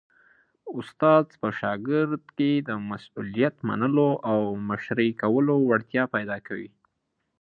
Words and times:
استاد 0.77 1.25
په 1.41 1.47
شاګرد 1.59 2.23
کي 2.37 2.51
د 2.67 2.69
مسؤلیت 2.89 3.55
منلو 3.67 4.09
او 4.31 4.39
مشرۍ 4.69 5.09
کولو 5.21 5.55
وړتیا 5.69 6.03
پیدا 6.15 6.37
کوي. 6.47 6.69